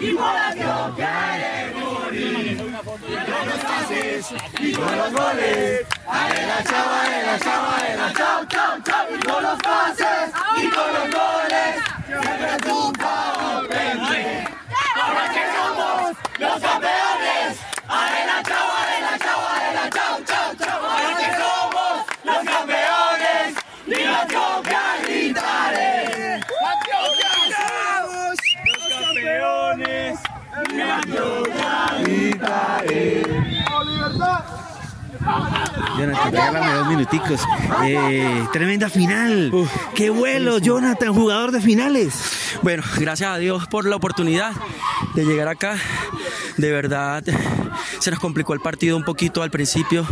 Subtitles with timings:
[0.00, 2.74] y por Antioquia eres morir.
[2.84, 9.06] Con los pases y con los goles, arena chava, arena chava, arena chau, chau, chau.
[9.14, 10.34] Y con los pases
[10.74, 11.76] con los goles,
[12.06, 14.00] siempre triunfa Open
[14.96, 17.58] Ahora que somos los campeones,
[17.88, 20.84] arena chava, arena chava, arena chau, chau, chau.
[20.84, 23.48] Ahora que somos los campeones,
[23.86, 26.40] y Antioquia gritaré.
[26.40, 26.78] Los
[29.14, 30.18] campeones.
[35.98, 37.40] Jonathan, regálame dos minuticos.
[37.84, 39.50] Eh, tremenda final.
[39.94, 42.58] Qué vuelo, Jonathan, jugador de finales.
[42.62, 44.52] Bueno, gracias a Dios por la oportunidad
[45.14, 45.76] de llegar acá.
[46.56, 47.24] De verdad,
[47.98, 50.06] se nos complicó el partido un poquito al principio,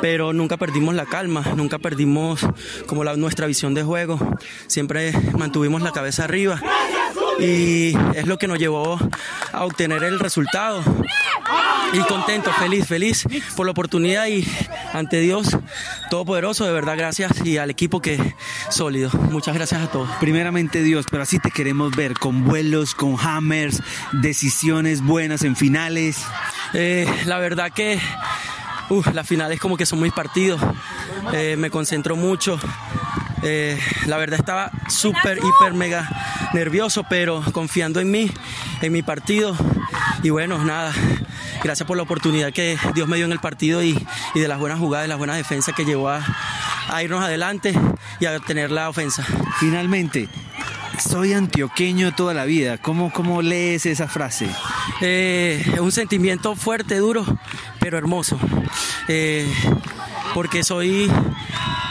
[0.00, 2.40] pero nunca perdimos la calma, nunca perdimos
[2.86, 4.18] como la, nuestra visión de juego.
[4.66, 6.60] Siempre mantuvimos la cabeza arriba
[7.38, 8.98] y es lo que nos llevó
[9.52, 10.82] a obtener el resultado.
[11.92, 13.24] Y contento, feliz, feliz
[13.56, 14.46] por la oportunidad y
[14.92, 15.56] ante Dios
[16.10, 18.18] Todopoderoso, de verdad gracias y al equipo que
[18.70, 19.10] sólido.
[19.30, 20.08] Muchas gracias a todos.
[20.20, 23.82] Primeramente Dios, pero así te queremos ver, con vuelos, con hammers,
[24.12, 26.24] decisiones buenas en finales.
[26.72, 28.00] Eh, la verdad que
[28.88, 30.60] uh, las finales como que son muy partidos.
[31.32, 32.58] Eh, me concentro mucho.
[33.42, 36.08] Eh, la verdad estaba súper, hiper, mega
[36.52, 38.30] nervioso, pero confiando en mí,
[38.82, 39.56] en mi partido.
[40.22, 40.92] Y bueno, nada,
[41.62, 43.98] gracias por la oportunidad que Dios me dio en el partido y,
[44.34, 46.24] y de las buenas jugadas, de las buenas defensas que llevó a,
[46.88, 47.74] a irnos adelante
[48.20, 49.24] y a tener la ofensa.
[49.58, 50.28] Finalmente,
[50.98, 52.78] soy antioqueño toda la vida.
[52.78, 54.48] ¿Cómo, cómo lees esa frase?
[55.00, 57.24] Eh, es un sentimiento fuerte, duro,
[57.80, 58.38] pero hermoso.
[59.06, 59.50] Eh,
[60.34, 61.10] porque soy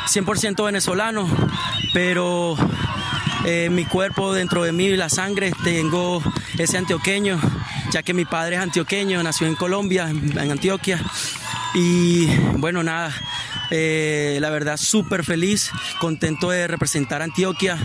[0.08, 1.28] 100% venezolano,
[1.94, 2.56] pero
[3.50, 6.22] eh, mi cuerpo, dentro de mí, la sangre, tengo
[6.58, 7.40] ese antioqueño,
[7.94, 11.00] ya que mi padre es antioqueño, nació en Colombia, en, Antioquia.
[11.74, 13.14] Y bueno, nada,
[13.72, 15.72] eh, la verdad súper feliz,
[16.02, 17.78] contento de representar a Antioquia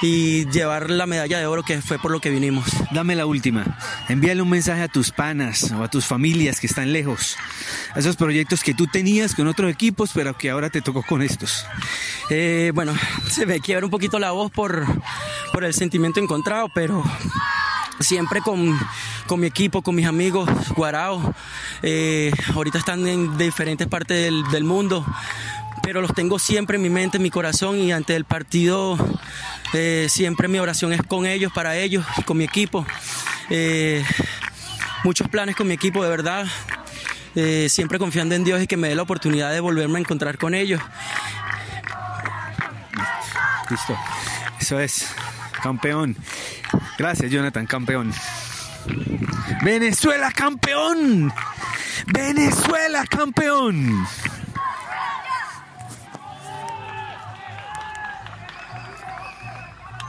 [0.00, 2.64] y llevar la medalla de oro que fue por lo que vinimos.
[2.92, 3.78] Dame la última.
[4.08, 7.36] Envíale un mensaje a tus panas o a tus familias que están lejos.
[7.94, 11.20] A esos proyectos que tú tenías con otros equipos, pero que ahora te tocó con
[11.20, 11.66] estos.
[12.30, 12.94] Eh, bueno,
[13.28, 14.86] se me quiebra un poquito la voz por,
[15.52, 17.02] por el sentimiento encontrado, pero
[18.00, 18.78] siempre con,
[19.26, 21.34] con, mi equipo, con mis amigos, Guarao.
[21.82, 25.04] Eh, ahorita están en diferentes partes del, del, mundo,
[25.82, 28.96] pero los tengo siempre en mi mente, en mi corazón y ante el partido
[29.72, 32.86] eh, siempre mi oración es con ellos, para ellos, con mi equipo.
[33.50, 34.04] Eh,
[35.04, 36.46] muchos planes con mi equipo, de verdad.
[37.68, 40.54] siempre confiando en Dios y que me dé la oportunidad de volverme a encontrar con
[40.54, 40.80] ellos.
[43.72, 43.96] Listo.
[44.60, 45.06] Eso es.
[45.62, 46.14] Campeón.
[46.98, 48.12] Gracias, Jonathan, campeón.
[49.62, 51.32] Venezuela, campeón.
[52.12, 54.06] Venezuela, campeón.